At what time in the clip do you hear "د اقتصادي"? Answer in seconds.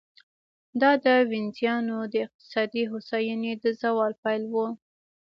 2.13-2.83